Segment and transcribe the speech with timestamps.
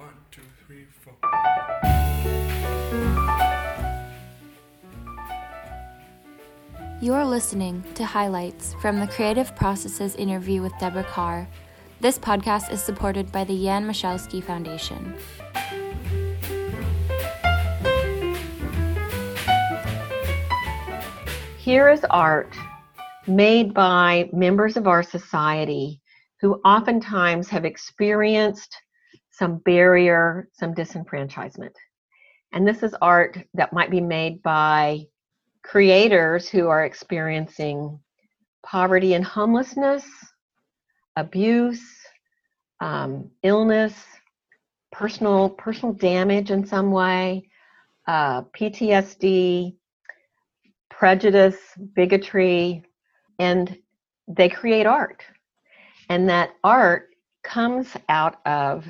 [0.00, 1.12] One, two, three, four.
[7.02, 11.46] You're listening to highlights from the Creative Process's interview with Debra Kerr.
[12.00, 15.14] This podcast is supported by the Jan Michalski Foundation.
[21.58, 22.56] Here is art
[23.26, 26.00] made by members of our society
[26.40, 28.74] who oftentimes have experienced
[29.40, 31.72] some barrier, some disenfranchisement.
[32.52, 35.06] And this is art that might be made by
[35.62, 37.98] creators who are experiencing
[38.62, 40.04] poverty and homelessness,
[41.16, 41.82] abuse,
[42.80, 43.94] um, illness,
[44.92, 47.48] personal personal damage in some way,
[48.06, 49.74] uh, PTSD,
[50.90, 51.56] prejudice,
[51.94, 52.82] bigotry,
[53.38, 53.78] and
[54.28, 55.22] they create art.
[56.10, 57.08] And that art
[57.42, 58.84] comes out of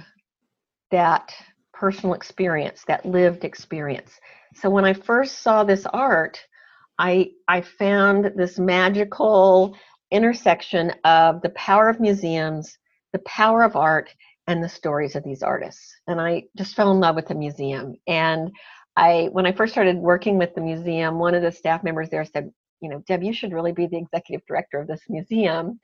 [0.91, 1.33] that
[1.73, 4.13] personal experience, that lived experience.
[4.55, 6.39] So when I first saw this art,
[6.99, 9.77] I I found this magical
[10.11, 12.77] intersection of the power of museums,
[13.13, 14.15] the power of art,
[14.47, 15.95] and the stories of these artists.
[16.07, 17.95] And I just fell in love with the museum.
[18.07, 18.51] And
[18.97, 22.25] I when I first started working with the museum, one of the staff members there
[22.25, 22.51] said,
[22.81, 25.81] you know, Deb, you should really be the executive director of this museum.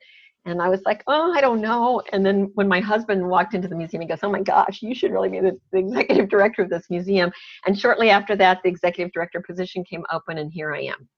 [0.47, 2.01] And I was like, oh, I don't know.
[2.13, 4.95] And then when my husband walked into the museum, he goes, oh my gosh, you
[4.95, 7.31] should really be the, the executive director of this museum.
[7.65, 11.09] And shortly after that, the executive director position came open, and here I am.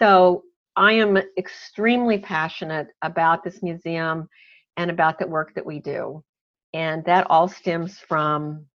[0.00, 0.42] So
[0.74, 4.28] I am extremely passionate about this museum
[4.76, 6.24] and about the work that we do.
[6.74, 8.66] And that all stems from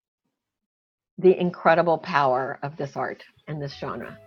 [1.17, 4.17] the incredible power of this art and this genre.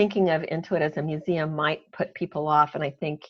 [0.00, 3.20] Thinking of Intuit as a museum might put people off, and I think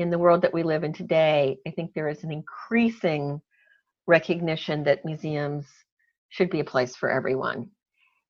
[0.00, 3.40] in the world that we live in today, I think there is an increasing
[4.08, 5.64] recognition that museums
[6.30, 7.70] should be a place for everyone.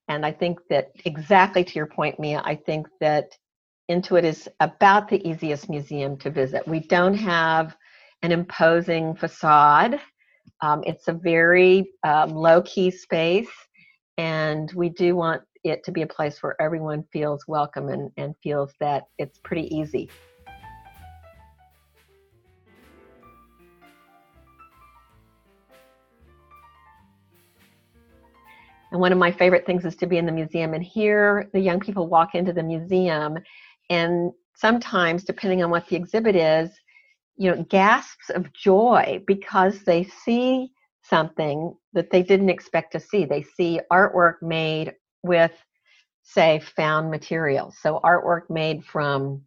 [0.07, 3.31] And I think that exactly to your point, Mia, I think that
[3.91, 6.69] Intuit is about the easiest museum to visit.
[6.69, 7.75] We don't have
[8.21, 9.99] an imposing facade.
[10.61, 13.49] Um, it's a very um, low key space,
[14.19, 18.35] and we do want it to be a place where everyone feels welcome and, and
[18.43, 20.09] feels that it's pretty easy.
[28.91, 31.61] And one of my favorite things is to be in the museum and hear the
[31.61, 33.39] young people walk into the museum.
[33.91, 36.71] And sometimes, depending on what the exhibit is,
[37.37, 43.25] you know, gasps of joy because they see something that they didn't expect to see.
[43.25, 45.53] They see artwork made with,
[46.23, 47.77] say, found materials.
[47.81, 49.43] So, artwork made from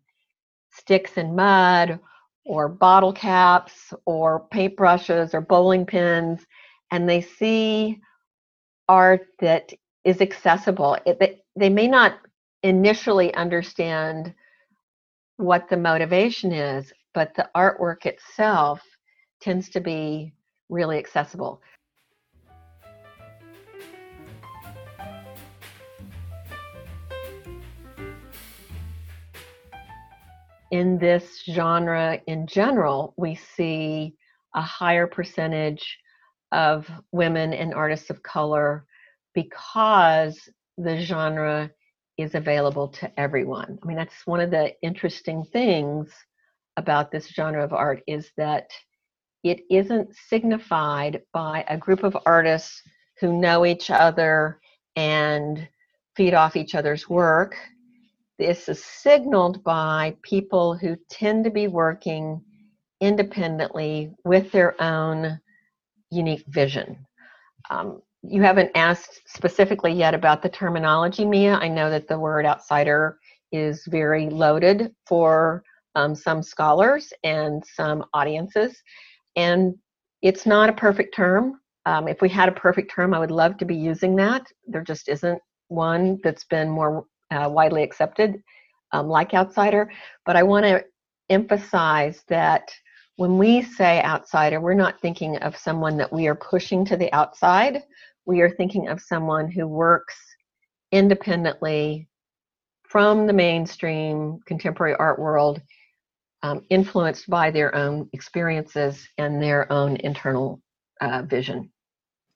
[0.71, 1.99] sticks and mud,
[2.45, 6.45] or bottle caps, or paintbrushes, or bowling pins,
[6.91, 7.99] and they see
[8.87, 9.71] art that
[10.03, 10.97] is accessible.
[11.05, 12.19] It, they, they may not
[12.63, 14.33] initially understand
[15.37, 18.81] what the motivation is, but the artwork itself
[19.41, 20.33] tends to be
[20.69, 21.61] really accessible.
[30.71, 34.15] In this genre in general, we see
[34.55, 35.99] a higher percentage
[36.51, 38.85] of women and artists of color
[39.33, 40.39] because
[40.77, 41.69] the genre
[42.17, 43.79] is available to everyone.
[43.81, 46.09] I mean, that's one of the interesting things
[46.77, 48.69] about this genre of art is that
[49.43, 52.81] it isn't signified by a group of artists
[53.19, 54.59] who know each other
[54.95, 55.67] and
[56.15, 57.55] feed off each other's work.
[58.41, 62.41] This is signaled by people who tend to be working
[62.99, 65.39] independently with their own
[66.09, 67.05] unique vision.
[67.69, 71.53] Um, you haven't asked specifically yet about the terminology, Mia.
[71.53, 73.19] I know that the word outsider
[73.51, 75.63] is very loaded for
[75.93, 78.75] um, some scholars and some audiences,
[79.35, 79.75] and
[80.23, 81.61] it's not a perfect term.
[81.85, 84.47] Um, if we had a perfect term, I would love to be using that.
[84.65, 88.41] There just isn't one that's been more uh, widely accepted,
[88.91, 89.91] um, like outsider.
[90.25, 90.83] But I want to
[91.29, 92.71] emphasize that
[93.15, 97.11] when we say outsider, we're not thinking of someone that we are pushing to the
[97.13, 97.83] outside.
[98.25, 100.15] We are thinking of someone who works
[100.91, 102.07] independently
[102.83, 105.61] from the mainstream contemporary art world,
[106.43, 110.61] um, influenced by their own experiences and their own internal
[110.99, 111.71] uh, vision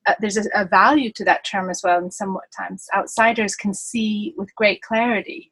[0.06, 3.74] uh, there's a, a, value to that term as well, and somewhat times outsiders can
[3.74, 5.52] see with great clarity.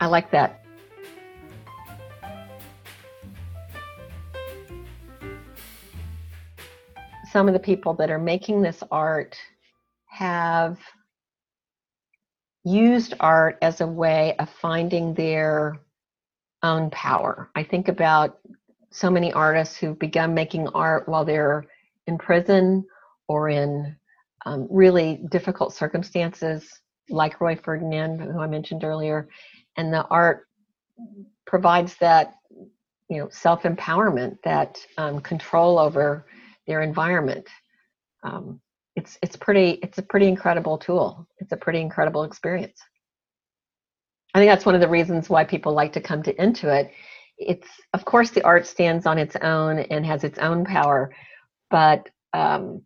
[0.00, 0.64] I like that.
[7.30, 9.36] Some of the people that are making this art
[10.06, 10.78] have
[12.64, 15.80] used art as a way of finding their
[16.62, 17.50] own power.
[17.54, 18.38] I think about
[18.90, 21.66] so many artists who've begun making art while they're
[22.06, 22.84] in prison
[23.28, 23.96] or in
[24.46, 26.68] um, really difficult circumstances,
[27.08, 29.28] like Roy Ferdinand, who I mentioned earlier,
[29.76, 30.46] and the art
[31.46, 32.34] provides that
[33.08, 36.26] you know self empowerment, that um, control over
[36.66, 37.48] their environment.
[38.22, 38.60] Um,
[38.96, 41.26] it's it's pretty it's a pretty incredible tool.
[41.38, 42.80] It's a pretty incredible experience.
[44.34, 46.90] I think that's one of the reasons why people like to come to Intuit.
[47.38, 51.12] It's of course the art stands on its own and has its own power,
[51.74, 52.82] but um,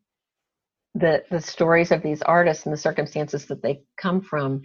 [0.95, 4.63] the the stories of these artists and the circumstances that they come from,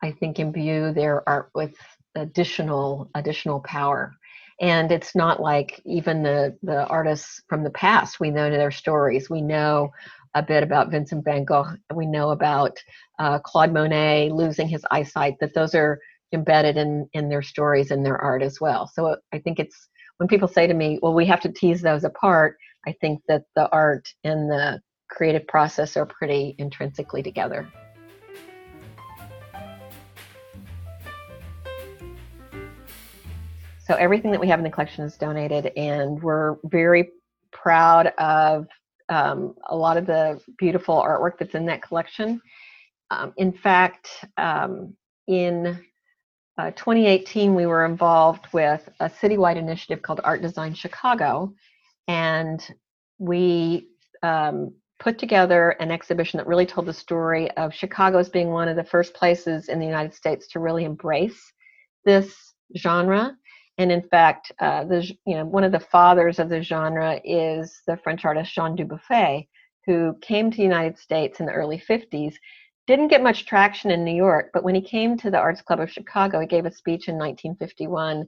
[0.00, 1.74] I think imbue their art with
[2.14, 4.12] additional additional power.
[4.60, 9.28] And it's not like even the the artists from the past we know their stories.
[9.28, 9.90] We know
[10.36, 11.74] a bit about Vincent van Gogh.
[11.92, 12.78] We know about
[13.18, 15.34] uh, Claude Monet losing his eyesight.
[15.40, 15.98] That those are
[16.32, 18.86] embedded in in their stories and their art as well.
[18.86, 19.88] So I think it's
[20.18, 23.44] when people say to me, "Well, we have to tease those apart." I think that
[23.54, 27.70] the art and the creative process are pretty intrinsically together.
[33.86, 37.10] So everything that we have in the collection is donated, and we're very
[37.52, 38.66] proud of
[39.10, 42.40] um, a lot of the beautiful artwork that's in that collection.
[43.10, 44.08] Um, in fact,
[44.38, 44.96] um,
[45.26, 45.78] in
[46.56, 51.52] uh, 2018, we were involved with a citywide initiative called Art Design Chicago,
[52.08, 52.66] and
[53.18, 53.88] we
[54.22, 58.68] um, put together an exhibition that really told the story of Chicago as being one
[58.68, 61.52] of the first places in the United States to really embrace
[62.04, 63.36] this genre
[63.78, 67.82] and in fact, uh, the you know one of the fathers of the genre is
[67.86, 69.48] the French artist Jean Dubuffet,
[69.86, 72.34] who came to the United States in the early 50s.
[72.86, 75.80] Didn't get much traction in New York, but when he came to the Arts Club
[75.80, 78.26] of Chicago, he gave a speech in 1951,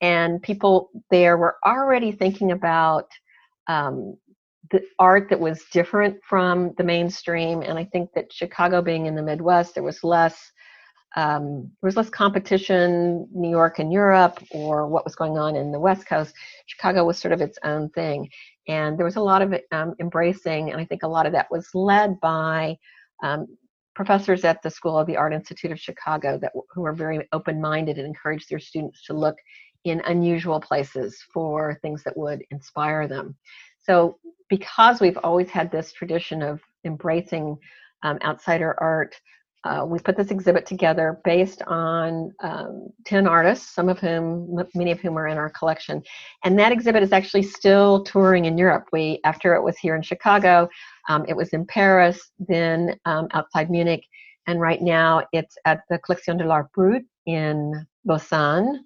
[0.00, 3.08] and people there were already thinking about
[3.68, 4.16] um,
[4.70, 7.62] the art that was different from the mainstream.
[7.62, 10.52] And I think that Chicago being in the Midwest, there was less
[11.16, 15.72] um, there was less competition, New York and Europe, or what was going on in
[15.72, 16.34] the West Coast.
[16.66, 18.28] Chicago was sort of its own thing.
[18.68, 21.50] And there was a lot of um, embracing, and I think a lot of that
[21.50, 22.76] was led by
[23.22, 23.46] um,
[23.94, 27.96] professors at the School of the Art Institute of Chicago that who were very open-minded
[27.96, 29.36] and encouraged their students to look
[29.86, 33.36] in unusual places for things that would inspire them.
[33.82, 34.18] So
[34.48, 37.56] because we've always had this tradition of embracing
[38.02, 39.14] um, outsider art,
[39.64, 44.92] uh, we put this exhibit together based on um, 10 artists, some of whom, many
[44.92, 46.02] of whom are in our collection.
[46.44, 48.84] And that exhibit is actually still touring in Europe.
[48.92, 50.68] We, after it was here in Chicago,
[51.08, 54.04] um, it was in Paris, then um, outside Munich,
[54.46, 58.84] and right now it's at the Collection de l'Art Brut in Lausanne.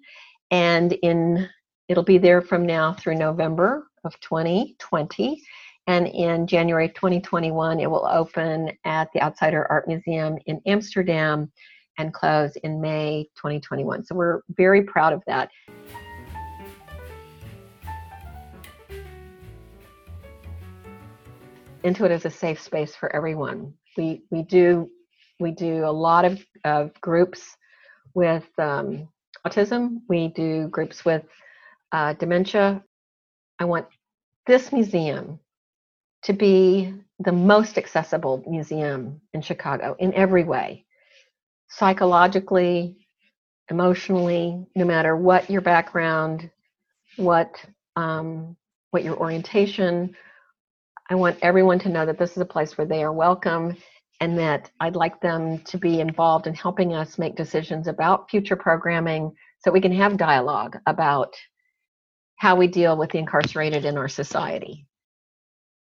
[0.51, 1.49] And in
[1.87, 5.41] it'll be there from now through November of 2020.
[5.87, 11.51] And in January 2021, it will open at the Outsider Art Museum in Amsterdam
[11.97, 14.05] and close in May 2021.
[14.05, 15.49] So we're very proud of that.
[21.83, 23.73] Intuit is a safe space for everyone.
[23.97, 24.89] We we do
[25.39, 27.57] we do a lot of, of groups
[28.13, 29.09] with um,
[29.45, 30.01] autism.
[30.07, 31.23] We do groups with
[31.91, 32.83] uh, dementia.
[33.59, 33.87] I want
[34.47, 35.39] this museum
[36.23, 40.85] to be the most accessible museum in Chicago in every way
[41.71, 42.97] psychologically,
[43.69, 46.49] emotionally, no matter what your background,
[47.15, 47.55] what
[47.95, 48.55] um,
[48.91, 50.15] what your orientation.
[51.09, 53.77] I want everyone to know that this is a place where they are welcome
[54.21, 58.55] and that I'd like them to be involved in helping us make decisions about future
[58.55, 61.35] programming so we can have dialogue about
[62.37, 64.87] how we deal with the incarcerated in our society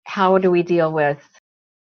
[0.08, 1.22] how do we deal with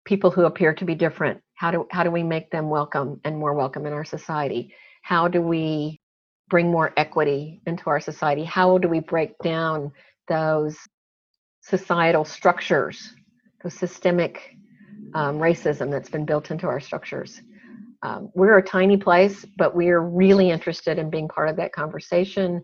[0.04, 1.40] people who appear to be different?
[1.54, 4.74] How do, how do we make them welcome and more welcome in our society?
[5.04, 6.02] How do we
[6.50, 8.44] bring more equity into our society?
[8.44, 9.92] How do we break down
[10.28, 10.76] those
[11.62, 13.14] societal structures,
[13.62, 14.56] those systemic
[15.14, 17.42] um, racism that's been built into our structures?
[18.02, 22.64] Um, we're a tiny place, but we're really interested in being part of that conversation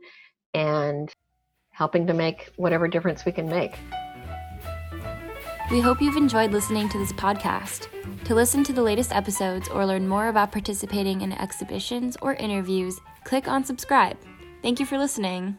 [0.53, 1.13] and
[1.71, 3.75] helping to make whatever difference we can make.
[5.71, 7.87] We hope you've enjoyed listening to this podcast.
[8.25, 12.99] To listen to the latest episodes or learn more about participating in exhibitions or interviews,
[13.23, 14.17] click on subscribe.
[14.61, 15.57] Thank you for listening.